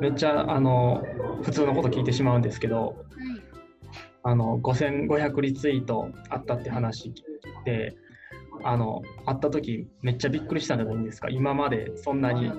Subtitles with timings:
[0.00, 1.02] めっちゃあの
[1.42, 3.04] 普通のこと聞いてしまうんですけど、
[4.22, 7.12] あの5500リツイートあったって話
[7.64, 7.96] で、
[8.64, 11.28] あの会った時めっちゃびっくりしたんじゃないですか。
[11.30, 12.50] 今までそんなに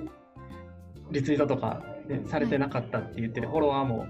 [1.12, 4.08] リツイートとか、ね、されてなかったって言ってて、フォロワーも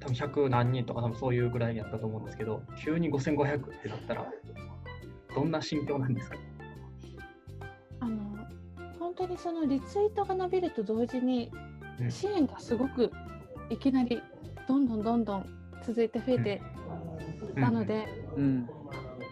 [0.00, 4.26] 多分100何人とか多分そういうぐらいやったと思うんですけど、急に5500ってなったら、
[5.34, 6.36] どんな心境なんですか？
[8.00, 8.36] あの
[8.98, 11.50] 本当にそのリツイートが伸びると同時に
[12.08, 13.10] 支援がすごく
[13.70, 14.22] いきなり
[14.68, 15.46] どんどんどんどん
[15.86, 18.06] 続いて増えていったので、
[18.36, 18.42] うん。
[18.42, 18.68] うん、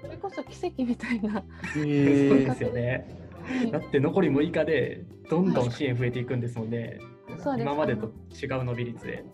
[0.00, 1.44] それこそ奇跡みたいな、
[1.76, 3.24] えー、そうですよね。
[3.70, 6.98] だって残り6日でどんどん支援増えていくんですもんね、
[7.44, 9.24] はい、今までと違う伸び率で。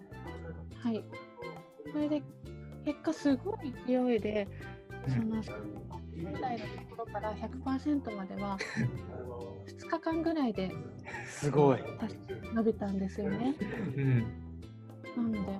[0.82, 1.04] はい、
[1.92, 2.22] それで
[2.84, 4.48] 結果すごい勢いで、
[5.06, 5.42] その
[6.24, 8.58] 本来のところから100%までは
[9.66, 10.72] 2日間ぐらいで
[11.26, 11.78] すごい。
[12.54, 13.54] 伸びたんですよね。
[13.96, 14.18] うん、
[15.32, 15.58] なので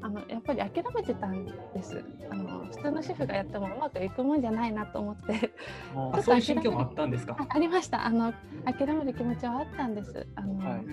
[0.00, 2.04] あのやっぱり諦めてたんです。
[2.30, 5.52] あの普通の主婦がやってもうまくいくもんじゃないなと思って。
[6.14, 7.36] あそういう心境もあったんですか？
[7.48, 8.06] ありました。
[8.06, 8.32] あの
[8.64, 10.26] 諦める気持ちはあったんです。
[10.36, 10.84] あの、はい、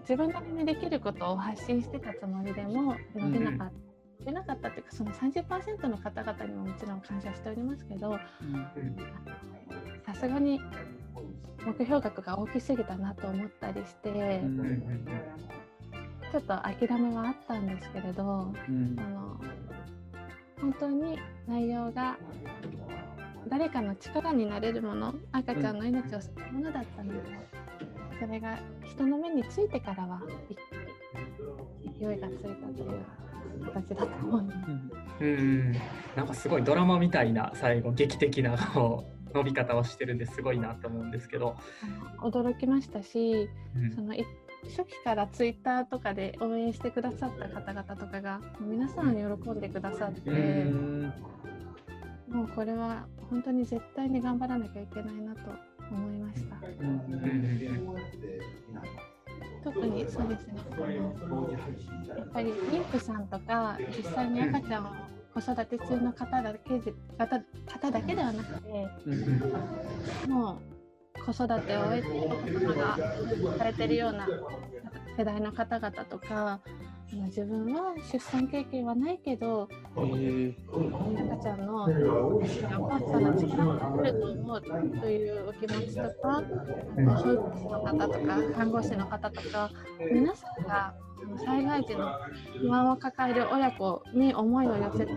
[0.00, 3.85] 自分なりにできることを発信してたつもりでも伸びなかった、うん
[4.24, 8.18] 出なかったっていうかその30%の方々にももちろん感謝しておりますけど
[10.04, 10.60] さすがに
[11.64, 14.40] 目標額が大きすぎたなと思ったりして、
[16.30, 19.40] ちょっと諦めはあったんですけれど、うん、あの
[20.60, 22.16] 本当に内容が
[23.48, 27.20] 誰かの力になれるもの赤ちゃんの命を救うものだったので、
[28.20, 30.20] それが人の目についてからは
[31.98, 33.04] 勢いがついたという
[33.56, 34.56] 形だと思います。
[35.20, 35.72] うん、うん
[36.16, 38.56] なんかすごいドラマみたいな最後劇的な
[39.34, 41.56] 伸び方をしてるんですごいなと思うんですけど。
[42.18, 44.14] 驚きましたし、うん、その
[44.64, 50.30] 初期からツイッターとかで応援してくださった方々とかが皆さん喜んでくださって、
[52.28, 55.40] もうこれは本当に絶対に頑張らなきゃいけないなと
[55.90, 56.56] 思いました。
[59.66, 60.54] 特にそうですね。
[62.16, 64.90] やっぱり妊婦さんとか実際に赤ちゃんを
[65.34, 68.86] 子育て中の方だけで方だけではなくて、
[70.28, 70.60] も
[71.16, 72.96] う子育てを終えてお子様が
[73.58, 74.28] されてるような
[75.18, 76.60] 世代の方々とか
[77.12, 80.54] 自分は出産経験はないけど、えー、
[81.32, 81.88] 赤ちゃんのお
[82.88, 86.42] 母さんの力がなると思うというお気持ちとか
[86.96, 89.70] 保育士の方とか看護師の方とか
[90.12, 90.94] 皆さんが
[91.44, 92.10] 災害時の
[92.60, 95.12] 不安を抱える親子に思いを寄せて。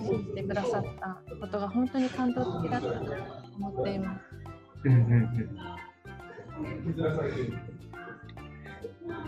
[0.00, 3.14] 信じてくださったことが本当に感動的だったと
[3.58, 4.22] 思っています。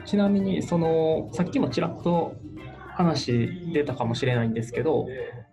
[0.05, 2.35] ちなみにそのさっきもちらっと
[2.95, 5.07] 話出たかもしれないんですけど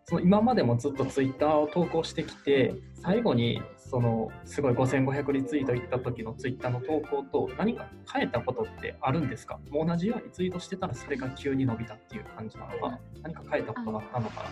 [0.06, 9.60] その今までもずっとツイッターを投稿してきて最後にそのすごい5500リツイートいった時のツイッターの投稿と何か変えたことってあるんですか？
[9.70, 14.50] もう同じようにツイートしてたらそれが急に伸びたっていう感じなのか何か変えたことがあったのかな？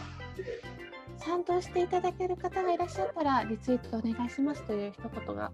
[1.17, 5.51] 賛同していただける方がいらっしゃったらリツイートお願いしますという一言が。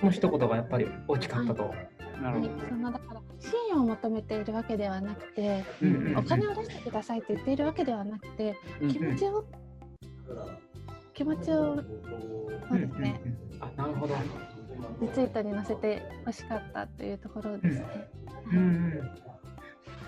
[0.00, 5.64] この一言がやっぱり大きかったと、はい、なるほど、はい、そのだから支援を求めているわけではなくて、
[6.16, 8.56] お金を出してくださいって言っているわけではなくて、
[8.88, 9.44] 気持ちを、
[11.14, 13.20] 気持ちをそうですね、
[13.60, 14.14] あなるほど。
[15.00, 18.08] リツイートに載せてほしかったというところですね。
[18.52, 19.10] うんうん。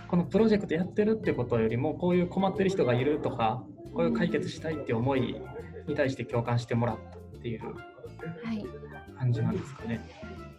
[0.09, 5.41] このプロジェクトやってるってことよりもこういう困ってる人がいるとかこういう解決したいって思い
[5.87, 7.61] に対して共感してもらったっていう
[9.19, 9.97] 感じなんですかね。
[9.97, 10.01] はい、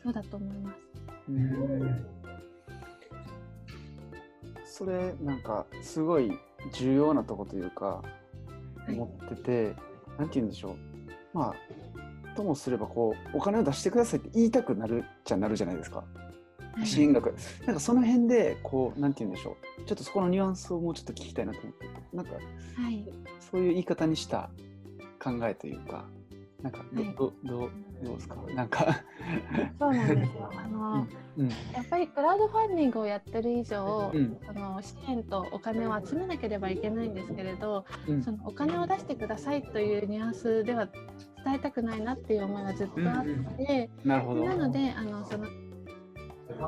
[0.03, 2.22] そうだと思います。
[4.73, 6.31] それなんかすごい
[6.73, 8.01] 重要なとこというか
[8.89, 9.75] 思ってて、はい、
[10.22, 11.38] なんて言うんでしょう。
[11.38, 16.03] まあともすればこうお金を出してくださいって言いたくなるじゃなるじゃないですか。
[16.83, 17.36] 支援額、
[17.68, 19.86] なんかその辺でこうなんて言うんでしょう。
[19.86, 21.88] ちょっとそこのニュアンスをもうちょっと聞きたいなと思って。
[22.12, 22.39] なんか、は
[22.89, 23.07] い、
[23.51, 24.50] そういう言い方にした
[25.24, 26.07] 考えというか
[26.63, 27.69] なんかど、はい、どど
[28.04, 28.36] どうですか？
[28.56, 29.04] なんか。
[29.77, 30.50] そうなんですよ。
[30.57, 31.07] あの、
[31.38, 40.88] うん、やっぱりクラウドファンディングをやってる以上、うん、その支援とお金を集めなければいけないんですけれど、うん、そのお金を出してくださいというニュアンスでは
[41.45, 44.45] 伝えたくないなっていう思いはずっとあって、なるほど。
[44.45, 45.45] なのであのその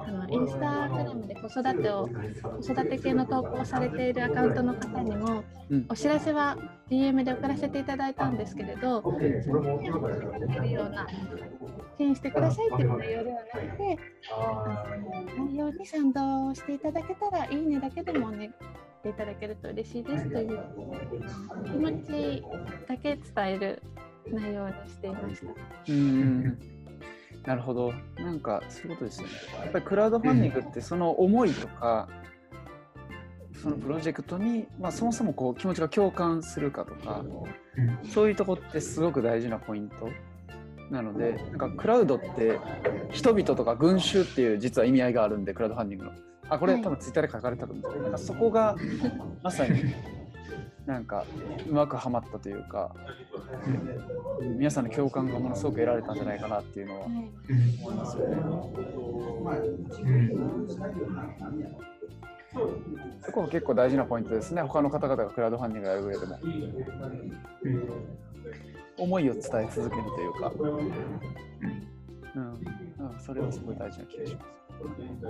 [0.04, 6.58] あのインスタグラムで子育てを子育て系の投稿をされているアカウントの方にも、うん、お知らせは
[6.90, 11.08] DM で送らせていただいたんですけれど、そのるような
[11.98, 14.00] 支援してくださいっていう内容ではなくて、
[15.38, 18.52] 内容に賛同していただけたらいいねだけでもね
[19.06, 20.64] ていただけると嬉しいですという
[21.66, 22.44] 気持ち
[22.88, 23.84] だけ伝える
[24.32, 25.92] 内容にしていました。
[25.92, 26.75] うん
[27.46, 27.94] なるほど。
[28.18, 29.34] なんかそういうことですよね。
[29.64, 32.08] やっぱりクラウドファンディングってその思いとか、
[33.54, 37.24] うん、そのプロジェクトに、まあ、そもそもこう気持ちが共感するかとか、
[37.78, 40.10] うん、そういうとこってすごく大事なポイント
[40.92, 42.60] なので、なんかクラウドって
[43.12, 46.12] 人々とか群衆っていう実は意味合いがあるんで、クラウドファンディングの。
[46.48, 48.76] あ、これ、多分ツイッターで書かれたと思うんですけど、なんかそこが
[49.42, 49.82] まさに
[50.86, 51.26] なんか
[51.68, 52.94] うまくはまったというか、
[54.58, 58.38] 皆さんの共感がものすごく得られたんじゃないかなっていうのは思いますよね。
[63.26, 66.40] そこは結構大事なポイントですね、他の方々がクラウドファンディングやる上でも。
[68.98, 72.54] 思いを伝え続けるというか、うん、
[73.10, 74.48] うん、それはすごい大事な気がします。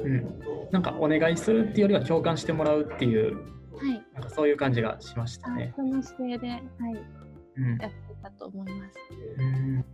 [0.04, 0.40] うん、
[0.72, 3.38] なんかお願いするっていうよりは共感してもらうっていう
[3.78, 5.74] はい、なんかそういう感じがしましたね。
[5.76, 6.62] その姿勢で、はい、
[7.58, 9.00] うん、やってたと思います。
[9.38, 9.86] うん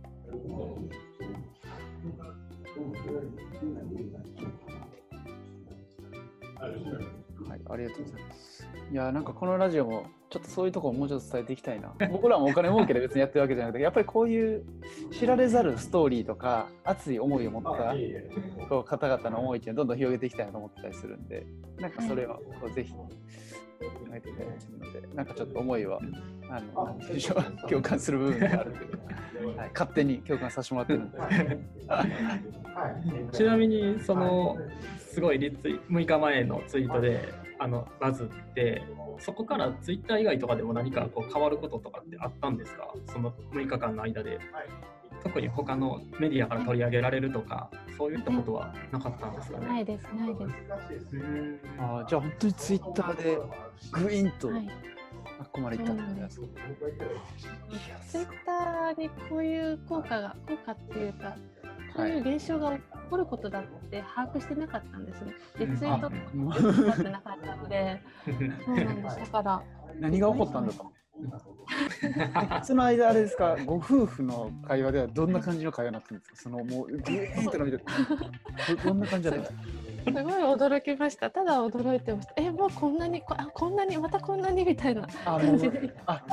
[7.48, 8.68] はい、ありがとうございます。
[8.90, 11.94] いや、なんかこのラジオもちょっとそういうところをもうちょっと伝えていきたいな。
[12.10, 14.64] 僕らもお金儲けで別にやってるわけじゃなくて、やっぱりこういう
[15.12, 17.70] 知られざるストーリーとか、熱い思いを持った
[18.84, 21.46] 方々の思いっていうのをどんどん広げていきたいなと思ってたりするんで、
[21.78, 23.08] なんかそれをこうぜひ考
[24.14, 26.00] えていただいてるので、なんかちょっと思いは、
[26.48, 26.98] あの、
[27.68, 31.18] 共感する部分があるけど、はい、勝手に共感させてもらってるんで。
[33.32, 34.58] ちなみに、その、
[34.98, 38.82] すごいリツイ6日前のツイートで、あのバズって
[39.20, 42.92] そこからツイッター以外とかでも何かこう変わることとかってあったんですか？
[43.06, 44.40] その6日間の間で。
[45.22, 49.66] 特に他のメディアから取り上げられるとか、そういったことはなかったんですかね？
[49.68, 50.56] ないです、ないです。
[51.78, 53.38] あじゃあ本当にツイッターで
[53.92, 54.70] ぐいんと巻き
[55.52, 56.46] 込まれたんですか、
[58.08, 61.36] ツイッターでこういう効果が、効果っていうか、
[61.94, 62.76] こういう現象が
[63.12, 65.34] 起こることだって把握してなかったんですね。
[65.58, 66.14] リツイートと
[66.88, 69.18] かってなかったので、そうなんです。
[69.18, 69.62] だから。
[70.00, 70.90] 何が起こったんだと？
[72.64, 76.36] その間あれですか、ご夫婦の会話ではどんな感じの会話になったんですか？
[76.36, 77.84] そのもうグーンと伸びて、
[78.82, 79.40] どんな感じだった？
[79.40, 79.62] んですか。
[80.06, 81.30] すごい驚きました。
[81.30, 82.32] ただ驚いてました。
[82.38, 85.94] え、もうこんなに、あ、こんなに、またこんなにみたいな感じで。
[86.06, 86.24] あ、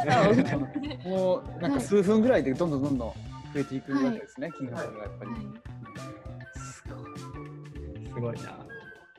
[1.06, 3.14] もう、なんか数分ぐらいでどんどんどんどん
[3.54, 5.32] 増えていくわけですね、はい、金額がやっぱり。
[5.36, 5.79] すごい。
[8.20, 8.66] すごいな。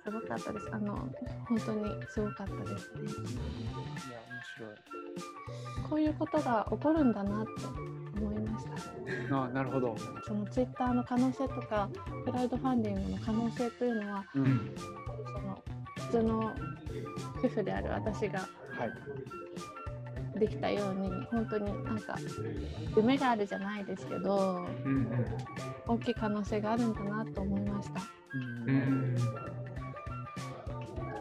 [0.04, 0.68] すごかったです。
[0.72, 0.96] あの、
[1.48, 3.00] 本当にすごかったですね。
[3.00, 3.18] いや、面
[4.56, 4.76] 白い。
[5.88, 7.50] こういうことが起こるんだなって
[8.20, 8.66] 思いまし
[9.28, 9.42] た。
[9.42, 9.96] あなるほど。
[10.26, 11.88] そのツイッターの可能性とか、
[12.24, 14.74] クラウドファンディングの可能性というのは、うん、
[15.24, 15.62] その
[15.96, 16.54] 普通の
[17.42, 18.48] 主婦である私が、はい、
[20.36, 22.16] できたように本当になんか
[22.96, 25.26] 夢があるじゃないですけど、うん、
[25.86, 28.00] 大きい可能性があるんだなと思いました。
[28.66, 29.16] うん、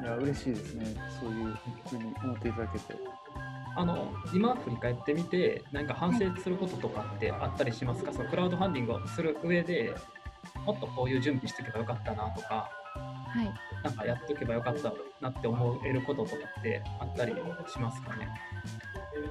[0.02, 0.86] いや嬉しいですね。
[1.20, 1.58] そういう
[1.90, 2.96] ふうに思っていただけて。
[3.76, 8.12] あの今振り返ってみて何か反省することとかってあったりしますか？
[8.12, 9.96] そのクラウドファンディングをする上で
[10.66, 17.34] もっとこういう準備しておけばよかったなとか、はい、なんかやっとけばよかったなって思えることとかってあったり
[17.72, 18.28] しますかね？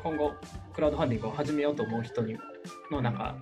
[0.03, 0.33] 今後
[0.75, 2.37] クラウドファンディングを始めようと思う人に
[2.91, 3.37] のなんか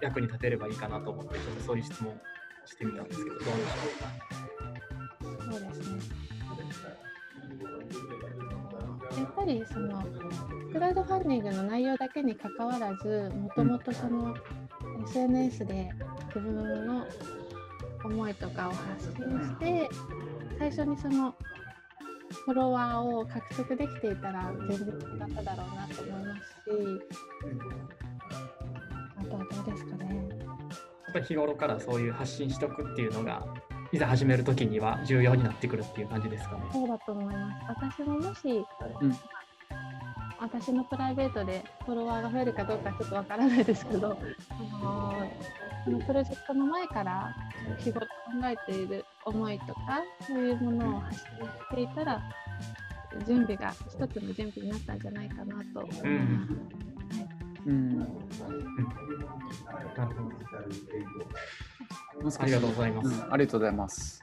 [0.00, 2.20] 役に立てればいいかなと思ってちょっとそういう質問
[2.66, 5.50] してみたんですけどどうでしょう。
[5.50, 6.24] かそうですね
[9.16, 10.02] やっぱりその
[10.72, 14.34] クラウドファンディングの内容だけにかかわらずもともとその
[15.06, 15.88] SNS で
[16.28, 17.06] 自分の
[18.04, 19.88] 思いとかを発信して
[20.58, 21.34] 最初にその
[22.44, 24.90] フォロワーを獲得できていたら全然違
[25.32, 26.74] っただろうなと思いますし
[29.18, 30.28] あとはどうですかね。
[31.06, 33.46] やっぱり日頃からそういう発信しておくっていうのが
[33.92, 36.62] いざ始めるときには重要になってくるっていう感じですかね。
[36.72, 37.64] そうだと思います。
[38.00, 38.40] 私ももし、
[39.00, 39.16] うん、
[40.40, 44.18] 私のプライベートでフォロワーが増えるかどうかちょっとわからないですけど、
[44.80, 45.30] あの
[45.84, 47.34] このプロジェクトの前から
[47.78, 48.12] 日頃考
[48.44, 52.22] えている思いとかそういうものを発信していたら
[53.26, 55.80] 準備が一つの準備になったんじゃないかなと。
[55.80, 56.54] 思います。
[57.66, 58.02] うん、
[62.38, 63.08] ありがとうございます。
[63.08, 63.32] うん。
[63.32, 64.22] ありがとうございます。